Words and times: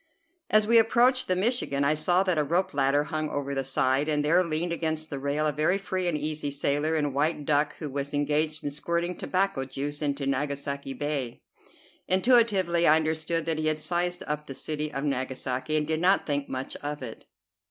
As 0.49 0.65
we 0.65 0.79
approached 0.79 1.27
the 1.27 1.35
"Michigan" 1.35 1.83
I 1.83 1.93
saw 1.93 2.23
that 2.23 2.39
a 2.39 2.43
rope 2.43 2.73
ladder 2.73 3.03
hung 3.03 3.29
over 3.29 3.53
the 3.53 3.63
side, 3.63 4.09
and 4.09 4.25
there 4.25 4.43
leaned 4.43 4.73
against 4.73 5.11
the 5.11 5.19
rail 5.19 5.45
a 5.45 5.51
very 5.51 5.77
free 5.77 6.07
and 6.07 6.17
easy 6.17 6.49
sailor 6.49 6.95
in 6.95 7.13
white 7.13 7.45
duck, 7.45 7.75
who 7.77 7.87
was 7.87 8.11
engaged 8.11 8.63
in 8.63 8.71
squirting 8.71 9.15
tobacco 9.15 9.63
juice 9.63 10.01
into 10.01 10.25
Nagasaki 10.25 10.95
Bay. 10.95 11.43
Intuitively 12.07 12.87
I 12.87 12.95
understood 12.95 13.45
that 13.45 13.59
he 13.59 13.67
had 13.67 13.79
sized 13.79 14.23
up 14.25 14.47
the 14.47 14.55
city 14.55 14.91
of 14.91 15.03
Nagasaki 15.03 15.77
and 15.77 15.85
did 15.85 15.99
not 15.99 16.25
think 16.25 16.49
much 16.49 16.75
of 16.77 17.03
it. 17.03 17.25